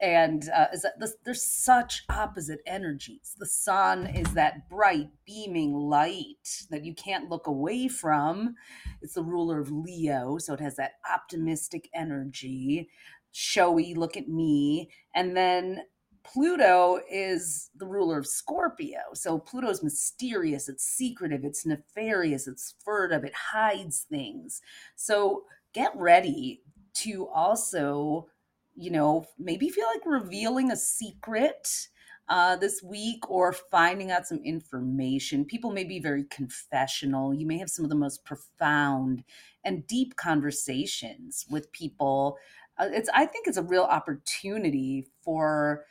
and 0.00 0.48
uh, 0.54 0.66
is 0.72 0.82
that 0.82 0.94
there's 1.24 1.46
such 1.64 2.04
opposite 2.08 2.60
energies. 2.66 3.34
The 3.38 3.46
Sun 3.46 4.06
is 4.08 4.32
that 4.34 4.68
bright, 4.68 5.08
beaming 5.26 5.74
light 5.74 6.66
that 6.70 6.84
you 6.84 6.94
can't 6.94 7.30
look 7.30 7.46
away 7.46 7.88
from. 7.88 8.54
It's 9.00 9.14
the 9.14 9.22
ruler 9.22 9.60
of 9.60 9.70
Leo, 9.70 10.38
so 10.38 10.54
it 10.54 10.60
has 10.60 10.76
that 10.76 10.92
optimistic 11.12 11.88
energy, 11.94 12.90
showy. 13.32 13.94
Look 13.94 14.16
at 14.16 14.28
me, 14.28 14.90
and 15.14 15.36
then 15.36 15.82
Pluto 16.24 17.00
is 17.10 17.70
the 17.76 17.86
ruler 17.86 18.18
of 18.18 18.26
Scorpio. 18.26 19.00
So 19.14 19.38
Pluto's 19.38 19.82
mysterious, 19.82 20.68
it's 20.68 20.84
secretive, 20.84 21.44
it's 21.44 21.66
nefarious, 21.66 22.46
it's 22.46 22.74
furtive, 22.84 23.24
it 23.24 23.34
hides 23.34 24.06
things. 24.08 24.62
So 24.96 25.44
get 25.72 25.92
ready 25.94 26.62
to 26.94 27.28
also, 27.28 28.28
you 28.74 28.90
know, 28.90 29.26
maybe 29.38 29.68
feel 29.68 29.86
like 29.86 30.06
revealing 30.06 30.70
a 30.70 30.76
secret 30.76 31.88
uh, 32.28 32.56
this 32.56 32.82
week 32.82 33.28
or 33.28 33.52
finding 33.52 34.10
out 34.10 34.26
some 34.26 34.40
information. 34.44 35.44
People 35.44 35.70
may 35.70 35.84
be 35.84 35.98
very 35.98 36.24
confessional. 36.24 37.34
You 37.34 37.46
may 37.46 37.58
have 37.58 37.68
some 37.68 37.84
of 37.84 37.90
the 37.90 37.96
most 37.96 38.24
profound 38.24 39.24
and 39.64 39.86
deep 39.86 40.16
conversations 40.16 41.46
with 41.50 41.70
people. 41.72 42.38
Uh, 42.78 42.88
it's 42.90 43.10
I 43.12 43.26
think 43.26 43.48
it's 43.48 43.58
a 43.58 43.62
real 43.62 43.82
opportunity 43.82 45.08
for 45.22 45.84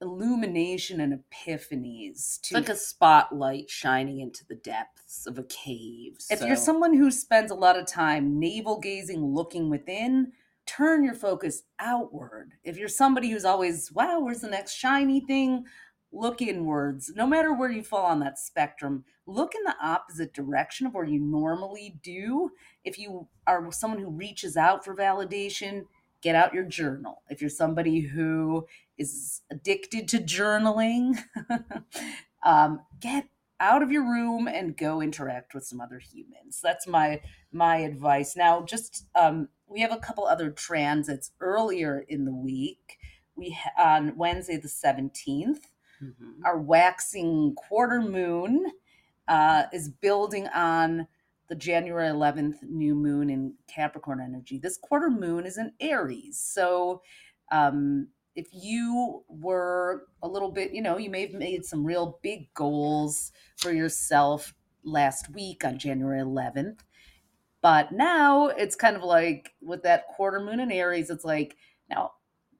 illumination 0.00 1.00
and 1.00 1.18
epiphanies 1.18 2.40
to 2.42 2.54
like 2.54 2.68
a 2.68 2.76
spotlight 2.76 3.70
shining 3.70 4.20
into 4.20 4.44
the 4.46 4.54
depths 4.54 5.26
of 5.26 5.38
a 5.38 5.42
cave. 5.44 6.18
if 6.30 6.42
you're 6.42 6.56
someone 6.56 6.94
who 6.94 7.10
spends 7.10 7.50
a 7.50 7.54
lot 7.54 7.78
of 7.78 7.86
time 7.86 8.38
navel 8.38 8.78
gazing 8.78 9.24
looking 9.24 9.70
within 9.70 10.32
turn 10.66 11.04
your 11.04 11.14
focus 11.14 11.62
outward. 11.78 12.54
If 12.64 12.76
you're 12.76 12.88
somebody 12.88 13.30
who's 13.30 13.44
always 13.44 13.90
wow 13.92 14.20
where's 14.20 14.40
the 14.40 14.50
next 14.50 14.74
shiny 14.74 15.20
thing? 15.20 15.64
look 16.12 16.40
inwards. 16.40 17.12
No 17.14 17.26
matter 17.26 17.52
where 17.52 17.70
you 17.70 17.82
fall 17.82 18.06
on 18.06 18.20
that 18.20 18.38
spectrum 18.38 19.04
look 19.26 19.54
in 19.54 19.62
the 19.64 19.74
opposite 19.82 20.32
direction 20.32 20.86
of 20.86 20.94
where 20.94 21.04
you 21.04 21.18
normally 21.18 21.98
do. 22.02 22.50
If 22.84 22.98
you 22.98 23.26
are 23.46 23.70
someone 23.72 24.00
who 24.00 24.10
reaches 24.10 24.56
out 24.56 24.84
for 24.84 24.94
validation 24.94 25.82
get 26.22 26.34
out 26.34 26.54
your 26.54 26.64
journal. 26.64 27.22
If 27.28 27.40
you're 27.40 27.50
somebody 27.50 28.00
who 28.00 28.66
is 28.98 29.42
addicted 29.50 30.08
to 30.08 30.18
journaling 30.18 31.18
um, 32.44 32.80
get 33.00 33.28
out 33.60 33.82
of 33.82 33.90
your 33.90 34.02
room 34.04 34.46
and 34.48 34.76
go 34.76 35.00
interact 35.00 35.54
with 35.54 35.64
some 35.64 35.80
other 35.80 35.98
humans 35.98 36.60
that's 36.62 36.86
my 36.86 37.20
my 37.52 37.78
advice 37.78 38.36
now 38.36 38.62
just 38.62 39.06
um, 39.14 39.48
we 39.66 39.80
have 39.80 39.92
a 39.92 39.98
couple 39.98 40.26
other 40.26 40.50
transits 40.50 41.32
earlier 41.40 42.04
in 42.08 42.24
the 42.24 42.34
week 42.34 42.98
we 43.34 43.56
on 43.78 44.16
wednesday 44.16 44.56
the 44.58 44.68
17th 44.68 45.60
Mhm. 46.02 46.44
our 46.44 46.58
waxing 46.58 47.54
quarter 47.54 48.02
moon 48.02 48.66
uh, 49.28 49.64
is 49.72 49.88
building 49.88 50.46
on 50.48 51.08
the 51.48 51.54
January 51.54 52.08
11th 52.08 52.62
new 52.62 52.94
moon 52.94 53.30
in 53.30 53.54
Capricorn 53.68 54.20
energy. 54.20 54.58
This 54.58 54.76
quarter 54.76 55.10
moon 55.10 55.46
is 55.46 55.58
in 55.58 55.72
Aries. 55.80 56.38
So 56.40 57.02
um, 57.52 58.08
if 58.36 58.46
you 58.52 59.24
were 59.28 60.06
a 60.22 60.28
little 60.28 60.50
bit, 60.50 60.72
you 60.72 60.82
know, 60.82 60.98
you 60.98 61.10
may 61.10 61.22
have 61.22 61.34
made 61.34 61.64
some 61.64 61.84
real 61.84 62.20
big 62.22 62.52
goals 62.54 63.32
for 63.56 63.72
yourself 63.72 64.54
last 64.84 65.32
week 65.34 65.64
on 65.64 65.78
January 65.78 66.20
11th. 66.20 66.80
But 67.62 67.90
now 67.90 68.48
it's 68.48 68.76
kind 68.76 68.94
of 68.94 69.02
like 69.02 69.54
with 69.60 69.82
that 69.82 70.06
quarter 70.08 70.38
moon 70.38 70.60
in 70.60 70.70
Aries, 70.70 71.10
it's 71.10 71.24
like, 71.24 71.56
now 71.90 72.12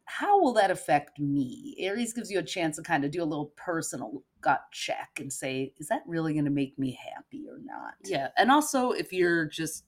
how 0.07 0.41
will 0.41 0.55
that 0.55 0.71
affect 0.71 1.21
me? 1.21 1.77
Aries 1.79 2.13
gives 2.13 2.31
you 2.31 2.39
a 2.39 2.43
chance 2.43 2.77
to 2.77 2.83
kind 2.83 3.05
of 3.05 3.11
do 3.11 3.23
a 3.23 3.25
little 3.25 3.53
personal 3.57 4.23
gut 4.41 4.63
check 4.73 5.11
and 5.19 5.33
say, 5.33 5.75
is 5.79 5.89
that 5.89 6.03
really 6.07 6.33
going 6.33 6.45
to 6.45 6.51
make 6.51 6.79
me 6.79 6.99
happy 7.15 7.45
or 7.49 7.59
not? 7.63 7.95
Yeah. 8.05 8.29
And 8.39 8.51
also, 8.51 8.93
if 8.93 9.13
you're 9.13 9.47
just 9.47 9.85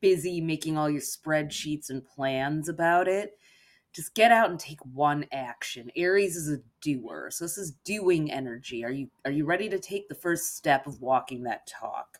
busy 0.00 0.40
making 0.40 0.78
all 0.78 0.88
your 0.88 1.02
spreadsheets 1.02 1.90
and 1.90 2.04
plans 2.04 2.68
about 2.68 3.08
it, 3.08 3.36
just 3.92 4.14
get 4.14 4.32
out 4.32 4.50
and 4.50 4.58
take 4.58 4.80
one 4.84 5.26
action. 5.32 5.90
Aries 5.96 6.36
is 6.36 6.50
a 6.50 6.62
doer. 6.80 7.28
So 7.30 7.44
this 7.44 7.58
is 7.58 7.72
doing 7.84 8.30
energy. 8.30 8.84
Are 8.84 8.90
you 8.90 9.08
are 9.24 9.30
you 9.30 9.44
ready 9.44 9.68
to 9.68 9.78
take 9.78 10.08
the 10.08 10.14
first 10.14 10.56
step 10.56 10.86
of 10.86 11.00
walking 11.00 11.42
that 11.44 11.66
talk? 11.66 12.18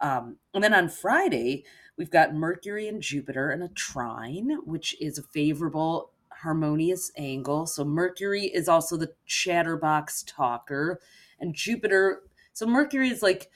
Um, 0.00 0.36
and 0.54 0.62
then 0.62 0.74
on 0.74 0.88
Friday, 0.88 1.64
we've 1.96 2.10
got 2.10 2.34
Mercury 2.34 2.86
and 2.86 3.02
Jupiter 3.02 3.50
in 3.50 3.62
a 3.62 3.68
trine, 3.68 4.58
which 4.64 4.96
is 5.00 5.18
a 5.18 5.24
favorable 5.24 6.12
harmonious 6.30 7.10
angle. 7.16 7.66
So 7.66 7.84
Mercury 7.84 8.44
is 8.44 8.68
also 8.68 8.96
the 8.96 9.12
chatterbox 9.26 10.22
talker, 10.22 11.00
and 11.40 11.54
Jupiter. 11.54 12.22
So 12.52 12.66
Mercury 12.66 13.08
is 13.08 13.22
like 13.22 13.50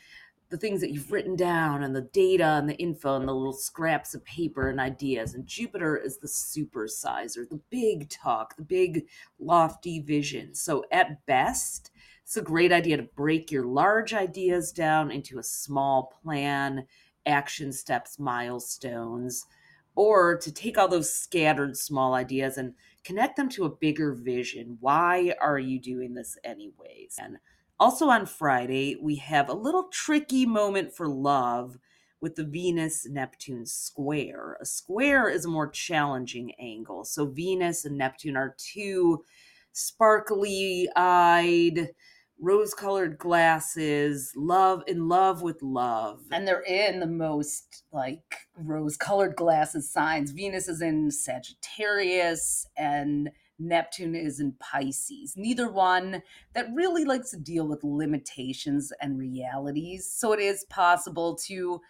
the 0.52 0.58
things 0.58 0.82
that 0.82 0.92
you've 0.92 1.10
written 1.10 1.34
down 1.34 1.82
and 1.82 1.96
the 1.96 2.02
data 2.12 2.44
and 2.44 2.68
the 2.68 2.76
info 2.76 3.16
and 3.16 3.26
the 3.26 3.34
little 3.34 3.54
scraps 3.54 4.14
of 4.14 4.22
paper 4.26 4.68
and 4.68 4.78
ideas. 4.78 5.32
And 5.32 5.46
Jupiter 5.46 5.96
is 5.96 6.18
the 6.18 6.28
supersizer, 6.28 7.48
the 7.48 7.60
big 7.70 8.10
talk, 8.10 8.54
the 8.56 8.62
big 8.62 9.06
lofty 9.40 10.00
vision. 10.00 10.54
So 10.54 10.84
at 10.92 11.24
best, 11.24 11.90
it's 12.22 12.36
a 12.36 12.42
great 12.42 12.70
idea 12.70 12.98
to 12.98 13.02
break 13.02 13.50
your 13.50 13.64
large 13.64 14.12
ideas 14.12 14.72
down 14.72 15.10
into 15.10 15.38
a 15.38 15.42
small 15.42 16.12
plan 16.22 16.86
action 17.24 17.72
steps, 17.72 18.18
milestones, 18.18 19.46
or 19.94 20.36
to 20.36 20.52
take 20.52 20.76
all 20.76 20.88
those 20.88 21.14
scattered 21.14 21.78
small 21.78 22.12
ideas 22.12 22.58
and 22.58 22.74
connect 23.04 23.36
them 23.36 23.48
to 23.48 23.64
a 23.64 23.74
bigger 23.74 24.12
vision. 24.12 24.76
Why 24.80 25.34
are 25.40 25.58
you 25.58 25.80
doing 25.80 26.12
this 26.12 26.36
anyways? 26.44 27.16
And 27.18 27.38
also 27.82 28.10
on 28.10 28.26
Friday, 28.26 28.96
we 29.02 29.16
have 29.16 29.48
a 29.48 29.54
little 29.54 29.88
tricky 29.92 30.46
moment 30.46 30.94
for 30.94 31.08
love 31.08 31.76
with 32.20 32.36
the 32.36 32.44
Venus 32.44 33.08
Neptune 33.10 33.66
square. 33.66 34.56
A 34.60 34.64
square 34.64 35.28
is 35.28 35.44
a 35.44 35.48
more 35.48 35.68
challenging 35.68 36.52
angle. 36.60 37.04
So 37.04 37.26
Venus 37.26 37.84
and 37.84 37.98
Neptune 37.98 38.36
are 38.36 38.54
two 38.56 39.24
sparkly 39.72 40.88
eyed, 40.94 41.88
rose 42.40 42.72
colored 42.72 43.18
glasses, 43.18 44.32
love 44.36 44.84
in 44.86 45.08
love 45.08 45.42
with 45.42 45.60
love. 45.60 46.20
And 46.30 46.46
they're 46.46 46.62
in 46.62 47.00
the 47.00 47.08
most 47.08 47.82
like 47.90 48.46
rose 48.56 48.96
colored 48.96 49.34
glasses 49.34 49.90
signs. 49.90 50.30
Venus 50.30 50.68
is 50.68 50.82
in 50.82 51.10
Sagittarius 51.10 52.64
and 52.76 53.30
Neptune 53.68 54.14
is 54.14 54.40
in 54.40 54.52
Pisces. 54.58 55.36
Neither 55.36 55.70
one 55.70 56.22
that 56.54 56.68
really 56.74 57.04
likes 57.04 57.30
to 57.30 57.38
deal 57.38 57.66
with 57.66 57.84
limitations 57.84 58.92
and 59.00 59.18
realities. 59.18 60.10
So 60.10 60.32
it 60.32 60.40
is 60.40 60.64
possible 60.64 61.36
to 61.46 61.80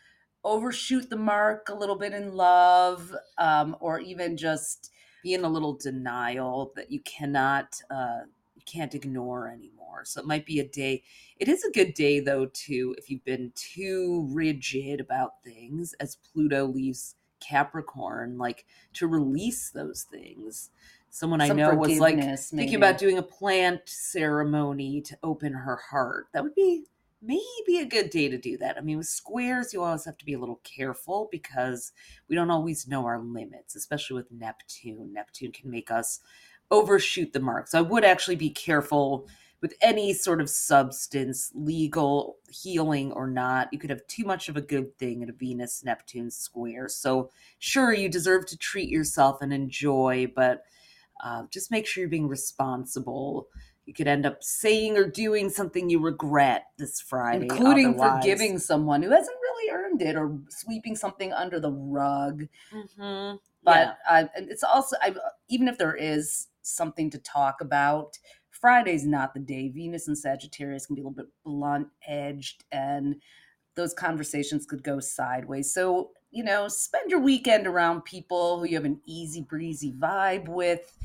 overshoot 0.45 1.09
the 1.09 1.17
mark 1.17 1.69
a 1.69 1.75
little 1.75 1.97
bit 1.97 2.13
in 2.13 2.35
love 2.35 3.15
um, 3.39 3.77
or 3.81 4.01
even 4.01 4.37
just 4.37 4.91
be 5.23 5.35
in 5.35 5.45
a 5.45 5.49
little 5.49 5.75
denial 5.75 6.73
that 6.75 6.91
you 6.91 7.01
cannot 7.01 7.81
uh, 7.91 8.21
you 8.55 8.63
can't 8.67 8.95
ignore 8.95 9.49
anymore 9.49 10.03
so 10.05 10.21
it 10.21 10.27
might 10.27 10.45
be 10.45 10.59
a 10.59 10.69
day 10.69 11.03
it 11.39 11.49
is 11.49 11.63
a 11.65 11.71
good 11.71 11.95
day 11.95 12.19
though 12.19 12.47
too 12.47 12.95
if 12.99 13.09
you've 13.09 13.25
been 13.25 13.53
too 13.55 14.29
rigid 14.33 15.01
about 15.01 15.43
things 15.45 15.95
as 16.01 16.17
pluto 16.17 16.67
leaves 16.67 17.15
capricorn 17.41 18.37
like 18.39 18.65
to 18.93 19.07
release 19.07 19.71
those 19.71 20.07
things 20.11 20.71
someone 21.15 21.41
Some 21.41 21.51
i 21.51 21.55
know 21.55 21.75
was 21.75 22.01
like 22.01 22.17
maybe. 22.17 22.37
thinking 22.37 22.77
about 22.77 22.97
doing 22.97 23.19
a 23.19 23.23
plant 23.23 23.83
ceremony 23.85 25.03
to 25.03 25.19
open 25.23 25.53
her 25.53 25.77
heart 25.77 26.29
that 26.33 26.43
would 26.43 26.55
be 26.55 26.87
maybe 27.23 27.79
a 27.79 27.85
good 27.85 28.11
day 28.11 28.29
to 28.29 28.37
do 28.37 28.59
that. 28.59 28.77
I 28.77 28.81
mean, 28.81 28.99
with 28.99 29.07
squares, 29.07 29.73
you 29.73 29.83
always 29.83 30.05
have 30.05 30.19
to 30.19 30.25
be 30.25 30.35
a 30.35 30.39
little 30.39 30.61
careful 30.65 31.29
because 31.31 31.93
we 32.29 32.35
don't 32.35 32.51
always 32.51 32.89
know 32.89 33.07
our 33.07 33.21
limits, 33.21 33.77
especially 33.77 34.17
with 34.17 34.33
Neptune. 34.33 35.13
Neptune 35.13 35.53
can 35.53 35.71
make 35.71 35.91
us 35.91 36.21
overshoot 36.71 37.33
the 37.33 37.41
mark. 37.41 37.69
So 37.69 37.79
I 37.79 37.83
would 37.83 38.05
actually 38.05 38.37
be 38.37 38.51
careful 38.51 39.29
with 39.61 39.75
any 39.81 40.13
sort 40.13 40.41
of 40.41 40.51
substance, 40.51 41.53
legal, 41.55 42.39
healing 42.51 43.13
or 43.13 43.29
not. 43.29 43.69
You 43.73 43.79
could 43.79 43.91
have 43.91 44.05
too 44.09 44.25
much 44.25 44.49
of 44.49 44.57
a 44.57 44.61
good 44.61 44.99
thing 44.99 45.23
in 45.23 45.31
a 45.31 45.33
Venus 45.33 45.85
Neptune 45.85 46.33
square. 46.33 46.89
So, 46.89 47.31
sure, 47.61 47.93
you 47.93 48.09
deserve 48.09 48.47
to 48.47 48.59
treat 48.59 48.89
yourself 48.89 49.41
and 49.41 49.53
enjoy, 49.53 50.33
but 50.35 50.65
uh, 51.23 51.45
just 51.51 51.71
make 51.71 51.87
sure 51.87 52.03
you're 52.03 52.11
being 52.11 52.29
responsible 52.29 53.49
you 53.85 53.95
could 53.95 54.07
end 54.07 54.27
up 54.27 54.43
saying 54.43 54.97
or 54.97 55.09
doing 55.09 55.51
something 55.51 55.91
you 55.91 55.99
regret 55.99 56.67
this 56.79 57.01
Friday, 57.01 57.47
including 57.51 57.89
otherwise. 57.89 58.23
forgiving 58.23 58.59
someone 58.59 59.03
who 59.03 59.11
hasn't 59.11 59.37
really 59.43 59.71
earned 59.73 60.03
it 60.03 60.17
or 60.17 60.39
sweeping 60.49 60.95
something 60.95 61.33
under 61.33 61.59
the 61.59 61.73
rug. 61.73 62.47
Mm-hmm. 62.73 63.37
But 63.65 63.99
yeah. 64.09 64.29
it's 64.37 64.63
also 64.63 64.97
I, 65.03 65.15
even 65.49 65.69
if 65.69 65.79
there 65.79 65.95
is 65.95 66.49
something 66.63 67.11
to 67.11 67.19
talk 67.19 67.61
about, 67.61 68.19
Friday's 68.51 69.05
not 69.05 69.35
the 69.35 69.41
day. 69.41 69.69
Venus 69.69 70.07
and 70.07 70.17
Sagittarius 70.17 70.87
can 70.87 70.95
be 70.95 71.01
a 71.01 71.05
little 71.05 71.17
bit 71.17 71.33
blunt 71.45 71.89
edged, 72.07 72.65
and 72.71 73.17
those 73.75 73.95
conversations 73.95 74.65
could 74.65 74.85
go 74.85 75.01
sideways. 75.01 75.75
So 75.75 76.11
you 76.33 76.43
know, 76.43 76.67
spend 76.67 77.11
your 77.11 77.21
weekend 77.21 77.67
around 77.67 78.05
people 78.05 78.59
who 78.59 78.67
you 78.67 78.75
have 78.75 78.85
an 78.85 79.01
easy 79.07 79.43
breezy 79.43 79.93
vibe 79.93 80.49
with, 80.49 80.97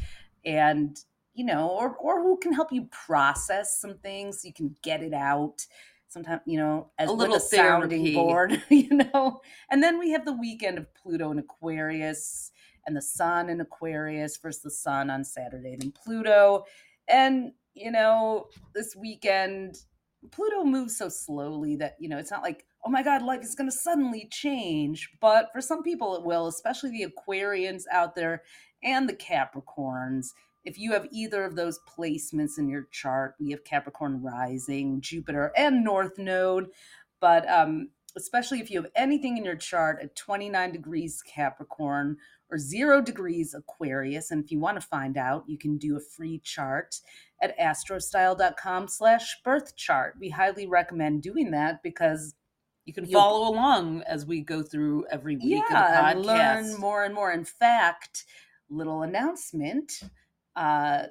and 0.45 0.97
you 1.33 1.45
know, 1.45 1.69
or 1.69 1.95
or 1.97 2.21
who 2.23 2.37
can 2.37 2.53
help 2.53 2.71
you 2.71 2.87
process 2.91 3.79
some 3.79 3.97
things 3.99 4.41
so 4.41 4.47
you 4.47 4.53
can 4.53 4.75
get 4.81 5.03
it 5.03 5.13
out. 5.13 5.65
Sometimes, 6.07 6.41
you 6.45 6.57
know, 6.57 6.89
as 6.97 7.09
a 7.09 7.13
little 7.13 7.35
a 7.35 7.39
sounding 7.39 8.13
board, 8.13 8.63
you 8.69 8.89
know. 8.89 9.41
And 9.69 9.83
then 9.83 9.99
we 9.99 10.11
have 10.11 10.25
the 10.25 10.33
weekend 10.33 10.77
of 10.77 10.93
Pluto 10.95 11.29
and 11.29 11.39
Aquarius 11.39 12.51
and 12.87 12.95
the 12.95 13.01
sun 13.01 13.49
in 13.49 13.61
Aquarius. 13.61 14.37
versus 14.37 14.61
the 14.61 14.71
sun 14.71 15.09
on 15.09 15.23
Saturday, 15.23 15.75
then 15.77 15.91
Pluto. 15.91 16.63
And, 17.07 17.51
you 17.73 17.91
know, 17.91 18.47
this 18.73 18.95
weekend, 18.95 19.77
Pluto 20.31 20.63
moves 20.63 20.97
so 20.97 21.09
slowly 21.09 21.75
that, 21.75 21.95
you 21.99 22.09
know, 22.09 22.17
it's 22.17 22.31
not 22.31 22.41
like, 22.41 22.65
oh 22.85 22.89
my 22.89 23.03
God, 23.03 23.21
life 23.21 23.43
is 23.43 23.55
going 23.55 23.69
to 23.69 23.75
suddenly 23.75 24.27
change. 24.31 25.09
But 25.19 25.49
for 25.53 25.61
some 25.61 25.83
people, 25.83 26.15
it 26.15 26.23
will, 26.23 26.47
especially 26.47 26.91
the 26.91 27.07
Aquarians 27.07 27.83
out 27.91 28.15
there 28.15 28.43
and 28.83 29.09
the 29.09 29.13
Capricorns 29.13 30.33
if 30.67 30.77
you 30.77 30.91
have 30.91 31.07
either 31.11 31.45
of 31.45 31.55
those 31.55 31.79
placements 31.97 32.57
in 32.57 32.67
your 32.67 32.87
chart, 32.91 33.35
we 33.39 33.51
have 33.51 33.63
Capricorn 33.63 34.21
rising, 34.21 34.99
Jupiter, 34.99 35.53
and 35.55 35.81
North 35.81 36.17
Node. 36.17 36.67
But 37.21 37.49
um, 37.49 37.91
especially 38.17 38.59
if 38.59 38.69
you 38.69 38.81
have 38.81 38.91
anything 38.93 39.37
in 39.37 39.45
your 39.45 39.55
chart 39.55 39.99
at 40.03 40.17
29 40.17 40.73
degrees 40.73 41.23
Capricorn 41.25 42.17
or 42.51 42.57
zero 42.57 43.01
degrees 43.01 43.53
Aquarius, 43.53 44.29
and 44.29 44.43
if 44.43 44.51
you 44.51 44.59
want 44.59 44.75
to 44.75 44.85
find 44.85 45.17
out, 45.17 45.45
you 45.47 45.57
can 45.57 45.77
do 45.77 45.95
a 45.95 46.01
free 46.01 46.39
chart 46.43 46.99
at 47.41 47.57
astrostyle.com 47.57 48.89
slash 48.89 49.37
birth 49.45 49.73
chart. 49.77 50.15
We 50.19 50.31
highly 50.31 50.67
recommend 50.67 51.23
doing 51.23 51.51
that 51.51 51.81
because 51.81 52.35
you 52.87 52.93
can 52.93 53.05
follow 53.05 53.49
along 53.49 54.01
as 54.07 54.25
we 54.25 54.39
go 54.39 54.63
through 54.63 55.05
every 55.11 55.35
week 55.35 55.63
yeah, 55.69 56.11
and 56.11 56.25
learn 56.25 56.79
more 56.79 57.03
and 57.03 57.13
more. 57.13 57.33
In 57.33 57.43
fact, 57.43 58.23
little 58.69 59.01
announcement 59.01 60.01
uh, 60.55 61.03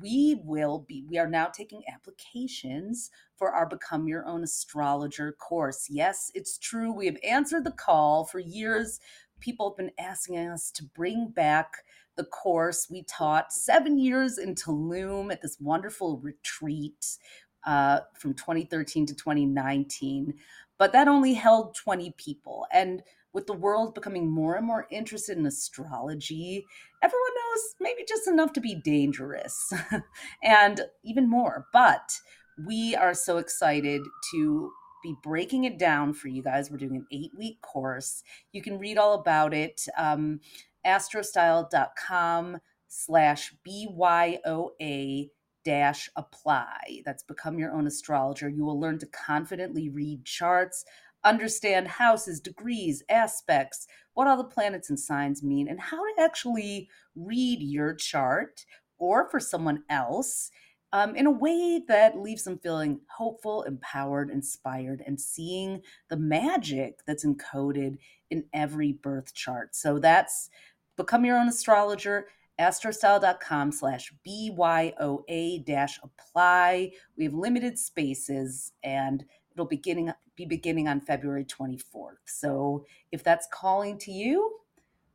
we 0.00 0.40
will 0.44 0.84
be 0.88 1.04
we 1.08 1.18
are 1.18 1.28
now 1.28 1.46
taking 1.46 1.82
applications 1.92 3.10
for 3.36 3.52
our 3.52 3.66
become 3.66 4.08
your 4.08 4.24
own 4.26 4.42
astrologer 4.42 5.32
course. 5.32 5.88
Yes 5.90 6.30
it's 6.34 6.56
true 6.56 6.90
we 6.90 7.06
have 7.06 7.18
answered 7.22 7.64
the 7.64 7.72
call. 7.72 8.24
For 8.24 8.38
years 8.38 8.98
people 9.40 9.70
have 9.70 9.76
been 9.76 9.92
asking 9.98 10.38
us 10.38 10.70
to 10.72 10.84
bring 10.84 11.28
back 11.28 11.72
the 12.16 12.24
course. 12.24 12.88
We 12.90 13.02
taught 13.02 13.52
seven 13.52 13.98
years 13.98 14.38
in 14.38 14.54
tulum 14.54 15.30
at 15.30 15.42
this 15.42 15.58
wonderful 15.60 16.18
retreat 16.18 17.18
uh, 17.64 18.00
from 18.18 18.34
2013 18.34 19.06
to 19.06 19.14
2019 19.14 20.34
but 20.80 20.92
that 20.92 21.08
only 21.08 21.34
held 21.34 21.76
20 21.76 22.14
people 22.16 22.66
and 22.72 23.02
with 23.34 23.46
the 23.46 23.52
world 23.52 23.94
becoming 23.94 24.30
more 24.30 24.56
and 24.56 24.66
more 24.66 24.86
interested 24.90 25.36
in 25.36 25.44
astrology, 25.44 26.66
everyone 27.02 27.30
knows 27.34 27.74
maybe 27.78 28.02
just 28.08 28.26
enough 28.26 28.52
to 28.54 28.62
be 28.62 28.74
dangerous 28.74 29.72
and 30.42 30.80
even 31.04 31.28
more. 31.28 31.66
But 31.70 32.18
we 32.66 32.96
are 32.96 33.12
so 33.14 33.36
excited 33.36 34.00
to 34.32 34.72
be 35.02 35.14
breaking 35.22 35.64
it 35.64 35.78
down 35.78 36.14
for 36.14 36.28
you 36.28 36.42
guys. 36.42 36.70
We're 36.70 36.78
doing 36.78 36.96
an 36.96 37.06
eight 37.12 37.32
week 37.36 37.60
course. 37.60 38.22
You 38.52 38.62
can 38.62 38.78
read 38.78 38.96
all 38.96 39.14
about 39.14 39.52
it. 39.52 39.82
Um, 39.98 40.40
astrostyle.com 40.86 42.58
slash 42.88 43.54
BYOA 43.66 45.28
dash 45.64 46.08
apply. 46.16 47.02
That's 47.04 47.22
become 47.22 47.58
your 47.58 47.72
own 47.72 47.86
astrologer. 47.86 48.48
You 48.48 48.64
will 48.64 48.80
learn 48.80 48.98
to 49.00 49.06
confidently 49.06 49.88
read 49.88 50.24
charts, 50.24 50.84
understand 51.24 51.88
houses, 51.88 52.40
degrees, 52.40 53.02
aspects, 53.08 53.86
what 54.14 54.26
all 54.26 54.36
the 54.36 54.44
planets 54.44 54.90
and 54.90 54.98
signs 54.98 55.42
mean, 55.42 55.68
and 55.68 55.80
how 55.80 55.98
to 55.98 56.22
actually 56.22 56.88
read 57.14 57.60
your 57.60 57.94
chart 57.94 58.64
or 58.98 59.28
for 59.30 59.40
someone 59.40 59.82
else 59.88 60.50
um, 60.92 61.14
in 61.14 61.26
a 61.26 61.30
way 61.30 61.82
that 61.88 62.18
leaves 62.18 62.44
them 62.44 62.58
feeling 62.58 63.00
hopeful, 63.16 63.62
empowered, 63.62 64.30
inspired, 64.30 65.02
and 65.06 65.20
seeing 65.20 65.82
the 66.08 66.16
magic 66.16 67.00
that's 67.06 67.24
encoded 67.24 67.98
in 68.30 68.44
every 68.52 68.92
birth 68.92 69.32
chart. 69.34 69.74
So 69.76 69.98
that's 69.98 70.50
become 70.96 71.24
your 71.24 71.38
own 71.38 71.48
astrologer 71.48 72.26
astrostyle.com 72.60 73.72
slash 73.72 74.12
byoa 74.26 75.64
dash 75.64 75.98
apply 76.04 76.92
we 77.16 77.24
have 77.24 77.34
limited 77.34 77.78
spaces 77.78 78.72
and 78.84 79.24
it'll 79.52 79.66
beginning 79.66 80.12
be 80.36 80.46
beginning 80.46 80.88
on 80.88 81.00
February 81.00 81.44
24th. 81.44 82.16
So 82.24 82.86
if 83.12 83.22
that's 83.22 83.46
calling 83.52 83.98
to 83.98 84.10
you, 84.10 84.58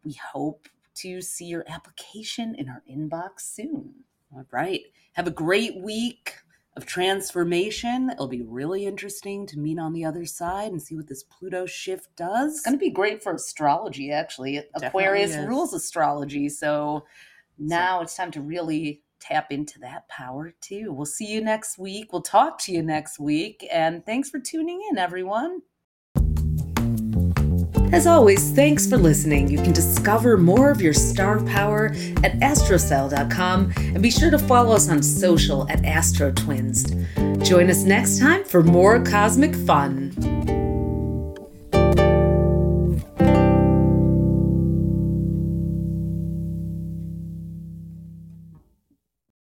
we 0.03 0.13
hope 0.13 0.67
to 0.95 1.21
see 1.21 1.45
your 1.45 1.65
application 1.67 2.55
in 2.55 2.69
our 2.69 2.83
inbox 2.89 3.41
soon. 3.41 3.93
All 4.33 4.45
right. 4.51 4.81
Have 5.13 5.27
a 5.27 5.31
great 5.31 5.81
week 5.81 6.35
of 6.77 6.85
transformation. 6.85 8.09
It'll 8.11 8.27
be 8.27 8.41
really 8.41 8.85
interesting 8.85 9.47
to 9.47 9.59
meet 9.59 9.79
on 9.79 9.93
the 9.93 10.05
other 10.05 10.25
side 10.25 10.71
and 10.71 10.81
see 10.81 10.95
what 10.95 11.07
this 11.07 11.23
Pluto 11.23 11.65
shift 11.65 12.15
does. 12.15 12.53
It's 12.53 12.61
going 12.61 12.77
to 12.77 12.79
be 12.79 12.91
great 12.91 13.23
for 13.23 13.33
astrology, 13.33 14.11
actually. 14.11 14.61
Aquarius 14.75 15.35
rules 15.37 15.73
astrology. 15.73 16.49
So 16.49 17.05
now 17.57 17.99
so, 17.99 18.03
it's 18.03 18.15
time 18.15 18.31
to 18.31 18.41
really 18.41 19.01
tap 19.19 19.51
into 19.51 19.79
that 19.79 20.07
power 20.07 20.53
too. 20.61 20.91
We'll 20.91 21.05
see 21.05 21.25
you 21.25 21.41
next 21.41 21.77
week. 21.77 22.11
We'll 22.11 22.21
talk 22.21 22.59
to 22.59 22.71
you 22.71 22.83
next 22.83 23.19
week. 23.19 23.65
And 23.71 24.05
thanks 24.05 24.29
for 24.29 24.39
tuning 24.39 24.81
in, 24.91 24.97
everyone. 24.97 25.61
As 27.91 28.07
always, 28.07 28.51
thanks 28.51 28.87
for 28.87 28.97
listening. 28.97 29.47
You 29.49 29.57
can 29.61 29.71
discover 29.71 30.37
more 30.37 30.69
of 30.69 30.81
your 30.81 30.93
star 30.93 31.41
power 31.43 31.87
at 32.23 32.33
astrostyle.com 32.39 33.73
and 33.77 34.03
be 34.03 34.11
sure 34.11 34.31
to 34.31 34.39
follow 34.39 34.75
us 34.75 34.89
on 34.89 35.01
social 35.01 35.69
at 35.69 35.85
Astro 35.85 36.31
Twins. 36.31 36.83
Join 37.47 37.69
us 37.69 37.83
next 37.83 38.19
time 38.19 38.43
for 38.43 38.63
more 38.63 39.01
cosmic 39.03 39.55
fun. 39.55 40.54